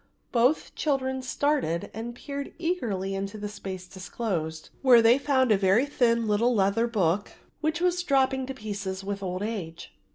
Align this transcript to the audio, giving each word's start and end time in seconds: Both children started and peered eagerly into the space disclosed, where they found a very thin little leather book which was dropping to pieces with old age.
Both 0.31 0.73
children 0.73 1.21
started 1.21 1.91
and 1.93 2.15
peered 2.15 2.53
eagerly 2.57 3.13
into 3.13 3.37
the 3.37 3.47
space 3.47 3.85
disclosed, 3.87 4.69
where 4.81 4.99
they 4.99 5.19
found 5.19 5.51
a 5.51 5.57
very 5.59 5.85
thin 5.85 6.27
little 6.27 6.55
leather 6.55 6.87
book 6.87 7.33
which 7.59 7.81
was 7.81 8.01
dropping 8.01 8.47
to 8.47 8.53
pieces 8.55 9.03
with 9.03 9.21
old 9.21 9.43
age. 9.43 9.93